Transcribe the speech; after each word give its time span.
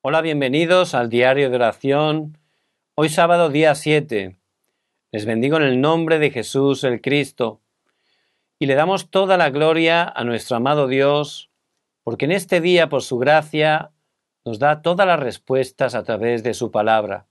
Hola, 0.00 0.20
bienvenidos 0.20 0.94
al 0.94 1.08
diario 1.10 1.50
de 1.50 1.56
oración. 1.56 2.38
Hoy 2.94 3.08
sábado 3.08 3.48
día 3.48 3.74
7. 3.74 4.36
Les 5.10 5.26
bendigo 5.26 5.56
en 5.56 5.64
el 5.64 5.80
nombre 5.80 6.20
de 6.20 6.30
Jesús 6.30 6.84
el 6.84 7.00
Cristo 7.00 7.60
y 8.60 8.66
le 8.66 8.76
damos 8.76 9.10
toda 9.10 9.36
la 9.36 9.50
gloria 9.50 10.04
a 10.04 10.22
nuestro 10.22 10.56
amado 10.56 10.86
Dios, 10.86 11.50
porque 12.04 12.26
en 12.26 12.30
este 12.30 12.60
día, 12.60 12.88
por 12.88 13.02
su 13.02 13.18
gracia, 13.18 13.90
nos 14.44 14.60
da 14.60 14.82
todas 14.82 15.04
las 15.04 15.18
respuestas 15.18 15.96
a 15.96 16.04
través 16.04 16.44
de 16.44 16.54
su 16.54 16.70
palabra. 16.70 17.26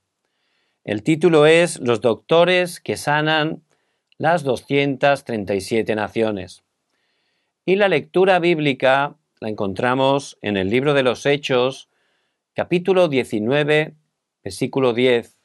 El 0.84 1.04
título 1.04 1.46
es 1.46 1.80
Los 1.80 2.02
doctores 2.02 2.82
que 2.82 2.98
sanan 2.98 3.64
las 4.18 4.44
237 4.44 5.96
naciones. 5.96 6.66
Y 7.66 7.78
la 7.78 7.88
lectura 7.88 8.40
bíblica 8.40 9.16
la 9.40 9.48
encontramos 9.48 10.38
en 10.42 10.58
el 10.58 10.70
libro 10.70 10.94
de 10.94 11.04
los 11.04 11.26
Hechos, 11.26 11.88
capítulo 12.58 13.08
19, 13.08 13.94
versículo 14.44 14.94
10. 14.94 15.38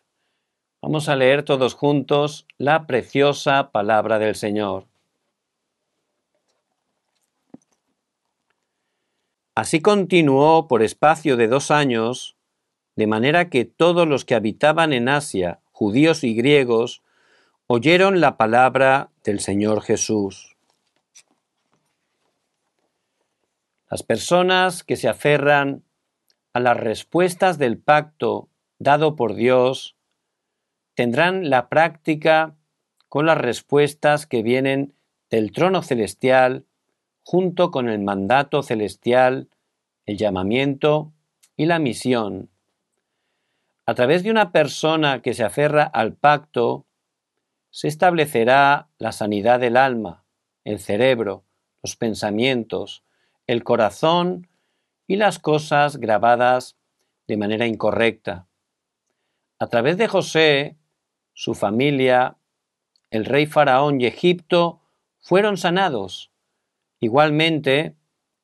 Vamos 0.81 1.11
a 1.11 1.15
leer 1.15 1.43
todos 1.43 1.75
juntos 1.75 2.47
la 2.57 2.87
preciosa 2.87 3.71
palabra 3.71 4.19
del 4.19 4.35
Señor. 4.35 4.87
Así 9.55 9.83
continuó 9.83 10.67
por 10.69 10.83
espacio 10.83 11.37
de 11.37 11.49
dos 11.49 11.71
años, 11.71 12.35
de 12.97 13.07
manera 13.07 13.51
que 13.51 13.67
todos 13.67 14.09
los 14.09 14.25
que 14.25 14.35
habitaban 14.35 14.95
en 14.95 15.11
Asia, 15.11 15.61
judíos 15.71 16.25
y 16.25 16.35
griegos, 16.35 17.03
oyeron 17.67 18.23
la 18.23 18.39
palabra 18.39 19.11
del 19.23 19.41
Señor 19.41 19.83
Jesús. 19.83 20.57
Las 23.91 24.03
personas 24.03 24.83
que 24.83 24.97
se 24.97 25.11
aferran 25.11 25.85
a 26.53 26.61
las 26.61 26.77
respuestas 26.77 27.59
del 27.59 27.79
pacto 27.79 28.49
dado 28.79 29.17
por 29.17 29.35
Dios, 29.35 29.97
tendrán 30.95 31.51
la 31.51 31.69
práctica 31.69 32.57
con 33.09 33.27
las 33.27 33.39
respuestas 33.39 34.27
que 34.27 34.43
vienen 34.43 34.95
del 35.31 35.53
trono 35.53 35.83
celestial 35.83 36.67
junto 37.25 37.71
con 37.71 37.89
el 37.89 38.01
mandato 38.01 38.63
celestial, 38.63 39.49
el 40.07 40.19
llamamiento 40.19 41.13
y 41.57 41.67
la 41.67 41.79
misión. 41.79 42.51
A 43.87 43.95
través 43.95 44.23
de 44.23 44.31
una 44.31 44.53
persona 44.53 45.23
que 45.23 45.35
se 45.35 45.45
aferra 45.45 45.85
al 45.85 46.15
pacto, 46.15 46.87
se 47.71 47.89
establecerá 47.89 48.89
la 48.99 49.13
sanidad 49.13 49.61
del 49.61 49.77
alma, 49.77 50.25
el 50.65 50.79
cerebro, 50.79 51.45
los 51.83 51.97
pensamientos, 51.97 53.03
el 53.47 53.65
corazón 53.65 54.49
y 55.13 55.17
las 55.17 55.39
cosas 55.39 55.99
grabadas 55.99 56.79
de 57.29 57.37
manera 57.37 57.67
incorrecta. 57.67 58.47
A 59.59 59.67
través 59.67 59.99
de 59.99 60.09
José, 60.09 60.79
su 61.35 61.53
familia, 61.53 62.39
el 63.11 63.27
rey 63.27 63.45
faraón 63.45 64.01
y 64.01 64.07
Egipto 64.07 64.81
fueron 65.21 65.59
sanados. 65.59 66.33
Igualmente, 66.99 67.95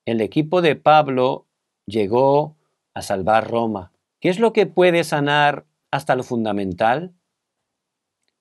el 0.05 0.21
equipo 0.21 0.61
de 0.61 0.77
Pablo 0.77 1.47
llegó 1.87 2.59
a 2.93 3.01
salvar 3.01 3.49
Roma. 3.51 3.91
¿Qué 4.21 4.29
es 4.29 4.39
lo 4.39 4.53
que 4.53 4.67
puede 4.67 5.05
sanar 5.05 5.65
hasta 5.91 6.17
lo 6.17 6.23
fundamental? 6.23 7.15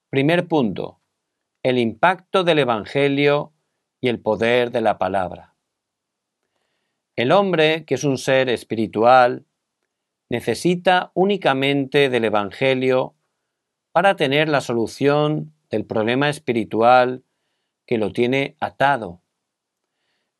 Primer 0.10 0.50
punto, 0.50 1.00
el 1.64 1.78
impacto 1.78 2.44
del 2.44 2.60
Evangelio 2.60 3.54
y 4.02 4.10
el 4.10 4.20
poder 4.20 4.72
de 4.72 4.82
la 4.82 4.98
palabra. 4.98 5.57
El 7.18 7.32
hombre, 7.32 7.84
que 7.86 7.96
es 7.96 8.04
un 8.04 8.20
ser 8.20 8.48
espiritual, 8.48 9.48
necesita 10.30 11.12
únicamente 11.16 12.12
del 12.12 12.26
Evangelio 12.26 13.16
para 13.92 14.16
tener 14.16 14.50
la 14.50 14.62
solución 14.62 15.52
del 15.72 15.84
problema 15.84 16.30
espiritual 16.30 17.24
que 17.88 17.98
lo 17.98 18.14
tiene 18.14 18.56
atado. 18.60 19.24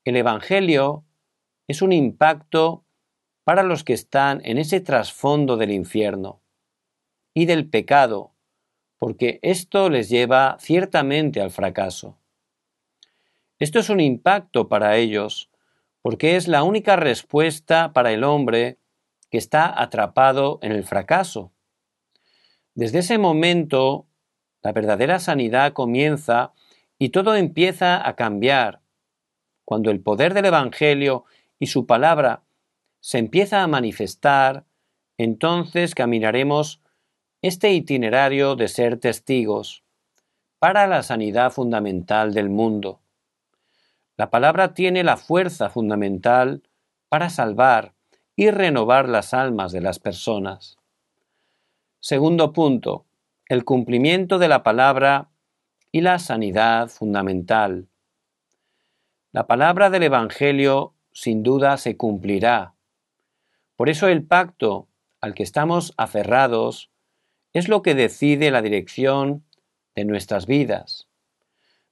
El 0.06 0.18
Evangelio 0.18 1.04
es 1.68 1.82
un 1.82 1.94
impacto 1.94 2.86
para 3.44 3.64
los 3.64 3.84
que 3.84 3.94
están 3.94 4.42
en 4.46 4.60
ese 4.60 4.80
trasfondo 4.80 5.58
del 5.58 5.72
infierno 5.72 6.44
y 7.34 7.48
del 7.48 7.68
pecado, 7.68 8.36
porque 9.00 9.40
esto 9.42 9.90
les 9.90 10.10
lleva 10.10 10.58
ciertamente 10.60 11.42
al 11.42 11.50
fracaso. 11.50 12.20
Esto 13.58 13.80
es 13.80 13.90
un 13.90 14.00
impacto 14.00 14.68
para 14.68 14.96
ellos 14.98 15.50
porque 16.08 16.38
es 16.38 16.48
la 16.48 16.64
única 16.64 16.96
respuesta 16.96 17.92
para 17.92 18.14
el 18.14 18.24
hombre 18.24 18.80
que 19.30 19.38
está 19.38 19.82
atrapado 19.82 20.58
en 20.62 20.72
el 20.72 20.86
fracaso. 20.86 21.52
Desde 22.76 23.00
ese 23.00 23.18
momento, 23.18 24.08
la 24.64 24.72
verdadera 24.72 25.20
sanidad 25.20 25.74
comienza 25.74 26.54
y 26.98 27.10
todo 27.10 27.36
empieza 27.36 28.08
a 28.08 28.16
cambiar. 28.16 28.80
Cuando 29.66 29.92
el 29.92 30.00
poder 30.00 30.34
del 30.34 30.46
Evangelio 30.46 31.26
y 31.60 31.68
su 31.68 31.86
palabra 31.86 32.42
se 33.02 33.18
empieza 33.18 33.62
a 33.62 33.68
manifestar, 33.68 34.64
entonces 35.18 35.94
caminaremos 35.94 36.82
este 37.42 37.74
itinerario 37.74 38.56
de 38.56 38.70
ser 38.70 38.98
testigos 38.98 39.84
para 40.58 40.88
la 40.88 41.04
sanidad 41.04 41.52
fundamental 41.52 42.34
del 42.34 42.48
mundo. 42.48 43.02
La 44.18 44.32
palabra 44.32 44.74
tiene 44.74 45.04
la 45.04 45.16
fuerza 45.16 45.70
fundamental 45.70 46.64
para 47.08 47.30
salvar 47.30 47.94
y 48.36 48.50
renovar 48.50 49.08
las 49.08 49.36
almas 49.36 49.72
de 49.72 49.82
las 49.82 50.00
personas. 50.00 50.78
Segundo 52.00 52.52
punto, 52.52 53.06
el 53.48 53.64
cumplimiento 53.64 54.40
de 54.40 54.48
la 54.48 54.64
palabra 54.64 55.30
y 55.92 56.02
la 56.02 56.18
sanidad 56.18 56.90
fundamental. 56.90 57.88
La 59.32 59.46
palabra 59.46 59.92
del 59.92 60.04
Evangelio 60.04 60.94
sin 61.12 61.44
duda 61.44 61.78
se 61.78 61.96
cumplirá. 61.96 62.74
Por 63.76 63.90
eso 63.90 64.08
el 64.08 64.24
pacto 64.24 64.88
al 65.22 65.36
que 65.36 65.44
estamos 65.44 65.94
aferrados 65.96 66.90
es 67.54 67.70
lo 67.70 67.84
que 67.84 67.94
decide 67.94 68.50
la 68.50 68.64
dirección 68.64 69.44
de 69.96 70.06
nuestras 70.06 70.48
vidas. 70.48 71.08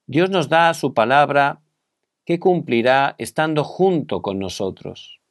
Dios 0.08 0.30
nos 0.30 0.50
da 0.50 0.74
su 0.74 0.94
palabra 0.94 1.62
que 2.26 2.40
cumplirá 2.40 3.16
estando 3.18 3.64
junto 3.64 4.22
con 4.22 4.40
nosotros. 4.40 5.22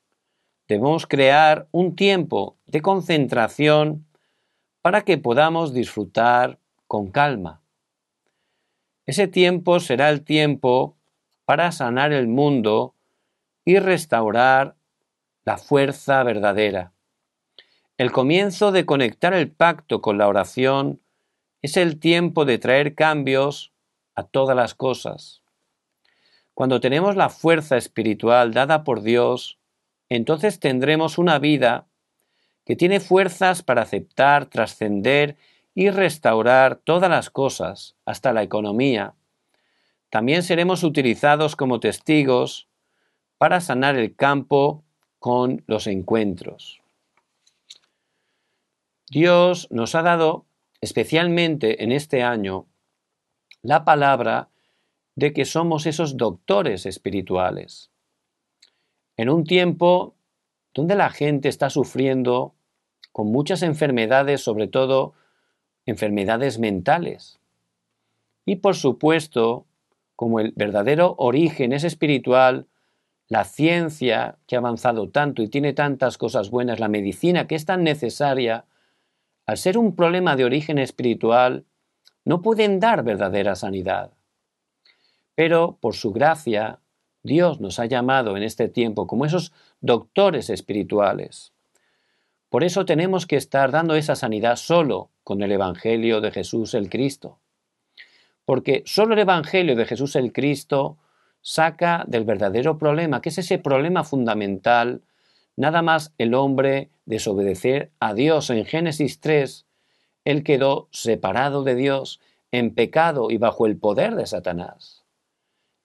Debemos 0.69 1.07
crear 1.07 1.69
un 1.73 1.95
tiempo 1.97 2.57
de 2.67 2.81
concentración 2.81 4.07
para 4.81 5.03
que 5.03 5.19
podamos 5.19 5.75
disfrutar 5.75 6.59
con 6.87 7.11
calma. 7.11 7.61
Ese 9.07 9.29
tiempo 9.29 9.81
será 9.81 10.09
el 10.09 10.25
tiempo 10.25 10.97
para 11.45 11.73
sanar 11.73 12.13
el 12.13 12.29
mundo 12.29 12.95
y 13.65 13.79
restaurar 13.79 14.77
la 15.45 15.59
fuerza 15.59 16.23
verdadera. 16.23 16.93
El 17.99 18.11
comienzo 18.13 18.73
de 18.73 18.87
conectar 18.87 19.35
el 19.35 19.51
pacto 19.51 20.01
con 20.01 20.17
la 20.17 20.27
oración 20.27 21.01
es 21.61 21.77
el 21.77 22.01
tiempo 22.01 22.45
de 22.45 22.59
traer 22.59 22.95
cambios 22.95 23.73
a 24.15 24.23
todas 24.23 24.57
las 24.57 24.75
cosas. 24.75 25.44
Cuando 26.55 26.81
tenemos 26.81 27.17
la 27.17 27.29
fuerza 27.29 27.77
espiritual 27.77 28.55
dada 28.55 28.85
por 28.85 29.03
Dios, 29.03 29.59
entonces 30.09 30.61
tendremos 30.61 31.19
una 31.19 31.39
vida 31.39 31.87
que 32.65 32.77
tiene 32.77 33.01
fuerzas 33.01 33.63
para 33.63 33.83
aceptar, 33.83 34.47
trascender 34.47 35.37
y 35.75 35.91
restaurar 35.91 36.77
todas 36.77 37.11
las 37.11 37.29
cosas, 37.31 37.97
hasta 38.05 38.33
la 38.33 38.43
economía. 38.43 39.15
También 40.09 40.45
seremos 40.45 40.85
utilizados 40.85 41.57
como 41.57 41.81
testigos 41.81 42.69
para 43.37 43.61
sanar 43.61 43.97
el 43.97 44.15
campo 44.15 44.85
con 45.19 45.65
los 45.67 45.89
encuentros. 45.89 46.81
Dios 49.11 49.67
nos 49.71 49.95
ha 49.97 50.03
dado, 50.03 50.47
especialmente 50.81 51.83
en 51.83 51.91
este 51.91 52.23
año, 52.23 52.67
la 53.63 53.85
palabra 53.85 54.49
de 55.17 55.33
que 55.33 55.45
somos 55.45 55.87
esos 55.87 56.17
doctores 56.17 56.87
espirituales. 56.87 57.91
En 59.17 59.29
un 59.29 59.45
tiempo 59.45 60.17
donde 60.75 60.97
la 60.97 61.11
gente 61.11 61.49
está 61.49 61.71
sufriendo 61.71 62.55
con 63.13 63.29
muchas 63.29 63.63
enfermedades, 63.63 64.41
sobre 64.41 64.67
todo 64.67 65.15
enfermedades 65.87 66.59
mentales. 66.59 67.39
Y 68.45 68.57
por 68.57 68.75
supuesto, 68.75 69.67
como 70.17 70.41
el 70.41 70.53
verdadero 70.57 71.15
origen 71.19 71.73
es 71.73 71.85
espiritual, 71.85 72.67
la 73.29 73.45
ciencia 73.45 74.37
que 74.47 74.57
ha 74.57 74.59
avanzado 74.59 75.11
tanto 75.11 75.43
y 75.43 75.49
tiene 75.49 75.73
tantas 75.73 76.19
cosas 76.19 76.51
buenas, 76.51 76.81
la 76.81 76.89
medicina 76.89 77.47
que 77.47 77.55
es 77.55 77.65
tan 77.65 77.85
necesaria, 77.85 78.65
al 79.47 79.57
ser 79.57 79.79
un 79.79 79.95
problema 79.95 80.37
de 80.37 80.45
origen 80.45 80.79
espiritual, 80.79 81.65
no 82.25 82.43
pueden 82.43 82.81
dar 82.81 83.05
verdadera 83.05 83.55
sanidad. 83.55 84.13
Pero 85.35 85.79
por 85.81 85.95
su 85.95 86.13
gracia, 86.13 86.81
Dios 87.23 87.61
nos 87.61 87.79
ha 87.79 87.87
llamado 87.87 88.37
en 88.37 88.43
este 88.43 88.69
tiempo 88.69 89.07
como 89.07 89.25
esos 89.25 89.53
doctores 89.81 90.51
espirituales. 90.51 91.53
Por 92.51 92.63
eso 92.63 92.85
tenemos 92.85 93.27
que 93.27 93.37
estar 93.37 93.73
dando 93.73 93.97
esa 93.97 94.15
sanidad 94.15 94.57
solo 94.57 95.11
con 95.25 95.43
el 95.43 95.51
Evangelio 95.51 96.21
de 96.21 96.31
Jesús 96.31 96.75
el 96.75 96.89
Cristo. 96.89 97.41
Porque 98.45 98.83
solo 98.87 99.15
el 99.15 99.21
Evangelio 99.21 99.75
de 99.75 99.87
Jesús 99.87 100.15
el 100.17 100.33
Cristo 100.33 100.99
saca 101.41 102.05
del 102.07 102.25
verdadero 102.25 102.79
problema, 102.79 103.21
que 103.21 103.31
es 103.31 103.39
ese 103.39 103.59
problema 103.59 104.05
fundamental, 104.05 105.03
nada 105.57 105.83
más 105.83 106.13
el 106.19 106.35
hombre 106.35 106.91
desobedecer 107.07 107.91
a 108.01 108.15
Dios. 108.15 108.51
En 108.51 108.65
Génesis 108.65 109.21
3, 109.21 109.67
él 110.25 110.45
quedó 110.45 110.89
separado 110.91 111.65
de 111.65 111.75
Dios, 111.75 112.21
en 112.53 112.75
pecado 112.75 113.31
y 113.31 113.37
bajo 113.37 113.67
el 113.67 113.77
poder 113.77 114.15
de 114.15 114.27
Satanás. 114.27 115.04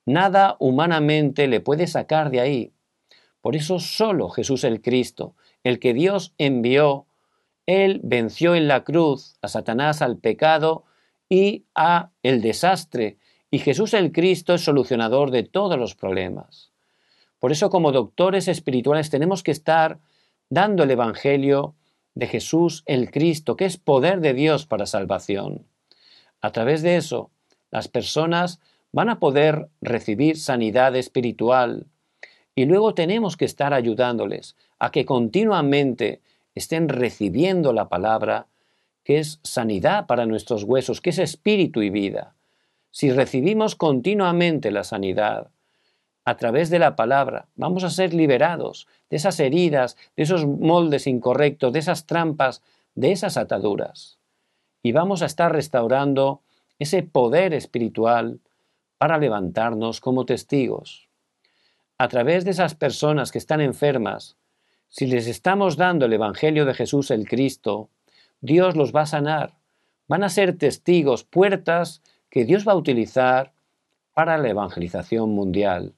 Nada 0.06 0.56
humanamente 0.58 1.46
le 1.46 1.60
puede 1.60 1.86
sacar 1.86 2.30
de 2.30 2.40
ahí. 2.40 2.72
Por 3.40 3.56
eso 3.56 3.78
solo 3.78 4.28
Jesús 4.28 4.64
el 4.64 4.82
Cristo, 4.82 5.34
el 5.64 5.78
que 5.78 5.94
Dios 5.94 6.34
envió, 6.38 7.06
Él 7.66 8.00
venció 8.02 8.54
en 8.54 8.68
la 8.68 8.84
cruz 8.84 9.36
a 9.42 9.48
Satanás, 9.48 10.02
al 10.02 10.18
pecado 10.18 10.84
y 11.28 11.64
a 11.74 12.10
el 12.22 12.42
desastre. 12.42 13.18
Y 13.50 13.58
Jesús 13.58 13.94
el 13.94 14.12
Cristo 14.12 14.54
es 14.54 14.62
solucionador 14.62 15.30
de 15.30 15.42
todos 15.42 15.78
los 15.78 15.94
problemas. 15.94 16.70
Por 17.38 17.52
eso 17.52 17.70
como 17.70 17.92
doctores 17.92 18.48
espirituales 18.48 19.10
tenemos 19.10 19.42
que 19.42 19.50
estar 19.50 19.98
dando 20.50 20.82
el 20.82 20.90
Evangelio 20.90 21.74
de 22.14 22.26
Jesús 22.26 22.82
el 22.86 23.10
Cristo, 23.10 23.56
que 23.56 23.64
es 23.64 23.78
poder 23.78 24.20
de 24.20 24.34
Dios 24.34 24.66
para 24.66 24.86
salvación. 24.86 25.66
A 26.42 26.52
través 26.52 26.82
de 26.82 26.96
eso, 26.96 27.30
las 27.70 27.88
personas 27.88 28.60
van 28.92 29.08
a 29.08 29.20
poder 29.20 29.68
recibir 29.80 30.36
sanidad 30.36 30.96
espiritual 30.96 31.86
y 32.54 32.64
luego 32.64 32.94
tenemos 32.94 33.36
que 33.36 33.44
estar 33.44 33.72
ayudándoles 33.72 34.56
a 34.78 34.90
que 34.90 35.04
continuamente 35.04 36.20
estén 36.54 36.88
recibiendo 36.88 37.72
la 37.72 37.88
palabra, 37.88 38.46
que 39.04 39.18
es 39.18 39.40
sanidad 39.42 40.06
para 40.06 40.26
nuestros 40.26 40.64
huesos, 40.64 41.00
que 41.00 41.10
es 41.10 41.18
espíritu 41.18 41.82
y 41.82 41.90
vida. 41.90 42.34
Si 42.90 43.10
recibimos 43.10 43.76
continuamente 43.76 44.70
la 44.70 44.84
sanidad 44.84 45.48
a 46.24 46.36
través 46.36 46.70
de 46.70 46.80
la 46.80 46.96
palabra, 46.96 47.46
vamos 47.54 47.84
a 47.84 47.90
ser 47.90 48.12
liberados 48.12 48.88
de 49.08 49.16
esas 49.16 49.38
heridas, 49.40 49.96
de 50.16 50.24
esos 50.24 50.44
moldes 50.46 51.06
incorrectos, 51.06 51.72
de 51.72 51.78
esas 51.78 52.06
trampas, 52.06 52.62
de 52.94 53.12
esas 53.12 53.36
ataduras. 53.36 54.18
Y 54.82 54.92
vamos 54.92 55.22
a 55.22 55.26
estar 55.26 55.52
restaurando 55.52 56.40
ese 56.78 57.02
poder 57.02 57.54
espiritual 57.54 58.40
para 59.00 59.16
levantarnos 59.16 59.98
como 59.98 60.26
testigos. 60.26 61.08
A 61.96 62.08
través 62.08 62.44
de 62.44 62.50
esas 62.50 62.74
personas 62.74 63.32
que 63.32 63.38
están 63.38 63.62
enfermas, 63.62 64.36
si 64.90 65.06
les 65.06 65.26
estamos 65.26 65.78
dando 65.78 66.04
el 66.04 66.12
Evangelio 66.12 66.66
de 66.66 66.74
Jesús 66.74 67.10
el 67.10 67.26
Cristo, 67.26 67.88
Dios 68.42 68.76
los 68.76 68.94
va 68.94 69.00
a 69.00 69.06
sanar. 69.06 69.54
Van 70.06 70.22
a 70.22 70.28
ser 70.28 70.58
testigos, 70.58 71.24
puertas 71.24 72.02
que 72.28 72.44
Dios 72.44 72.68
va 72.68 72.72
a 72.72 72.76
utilizar 72.76 73.54
para 74.12 74.36
la 74.36 74.50
evangelización 74.50 75.30
mundial. 75.30 75.94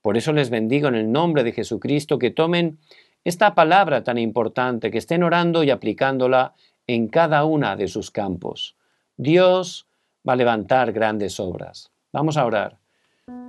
Por 0.00 0.16
eso 0.16 0.32
les 0.32 0.48
bendigo 0.48 0.88
en 0.88 0.94
el 0.94 1.12
nombre 1.12 1.44
de 1.44 1.52
Jesucristo 1.52 2.18
que 2.18 2.30
tomen 2.30 2.78
esta 3.22 3.54
palabra 3.54 4.02
tan 4.02 4.16
importante, 4.16 4.90
que 4.90 4.96
estén 4.96 5.24
orando 5.24 5.62
y 5.62 5.68
aplicándola 5.68 6.54
en 6.86 7.08
cada 7.08 7.44
una 7.44 7.76
de 7.76 7.88
sus 7.88 8.10
campos. 8.10 8.76
Dios 9.18 9.86
va 10.26 10.32
a 10.32 10.36
levantar 10.36 10.92
grandes 10.92 11.38
obras. 11.38 11.90
Vamos 12.12 12.36
a 12.36 12.44
orar. 12.44 12.80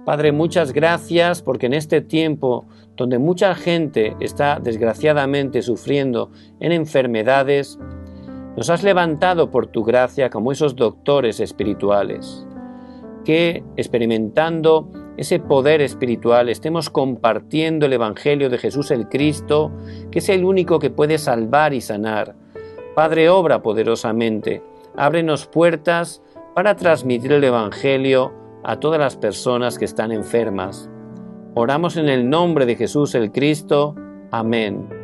Padre, 0.05 0.31
muchas 0.31 0.73
gracias 0.73 1.41
porque 1.41 1.67
en 1.67 1.73
este 1.73 2.01
tiempo 2.01 2.67
donde 2.95 3.17
mucha 3.17 3.55
gente 3.55 4.15
está 4.19 4.59
desgraciadamente 4.59 5.61
sufriendo 5.61 6.31
en 6.59 6.71
enfermedades, 6.71 7.79
nos 8.55 8.69
has 8.69 8.83
levantado 8.83 9.49
por 9.49 9.67
tu 9.67 9.83
gracia 9.83 10.29
como 10.29 10.51
esos 10.51 10.75
doctores 10.75 11.39
espirituales, 11.39 12.45
que 13.25 13.63
experimentando 13.77 14.91
ese 15.17 15.39
poder 15.39 15.81
espiritual 15.81 16.49
estemos 16.49 16.89
compartiendo 16.89 17.85
el 17.85 17.93
Evangelio 17.93 18.49
de 18.49 18.57
Jesús 18.57 18.91
el 18.91 19.07
Cristo, 19.07 19.71
que 20.11 20.19
es 20.19 20.29
el 20.29 20.43
único 20.43 20.79
que 20.79 20.89
puede 20.89 21.17
salvar 21.17 21.73
y 21.73 21.81
sanar. 21.81 22.35
Padre, 22.95 23.29
obra 23.29 23.61
poderosamente, 23.61 24.63
ábrenos 24.95 25.47
puertas 25.47 26.21
para 26.53 26.75
transmitir 26.75 27.31
el 27.31 27.43
Evangelio 27.43 28.40
a 28.63 28.79
todas 28.79 28.99
las 28.99 29.17
personas 29.17 29.77
que 29.77 29.85
están 29.85 30.11
enfermas. 30.11 30.89
Oramos 31.55 31.97
en 31.97 32.07
el 32.09 32.29
nombre 32.29 32.65
de 32.65 32.75
Jesús 32.75 33.15
el 33.15 33.31
Cristo. 33.31 33.95
Amén. 34.31 35.00